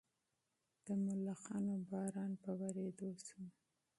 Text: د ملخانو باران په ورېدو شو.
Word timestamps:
د 0.85 0.87
ملخانو 1.05 1.73
باران 1.91 2.31
په 2.43 2.51
ورېدو 2.59 3.09
شو. 3.25 3.41